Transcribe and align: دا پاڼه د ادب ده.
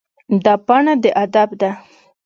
دا 0.43 0.53
پاڼه 0.65 0.93
د 1.03 1.05
ادب 1.23 1.49
ده. 1.61 1.71